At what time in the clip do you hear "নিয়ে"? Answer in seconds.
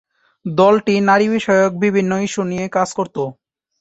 2.43-2.65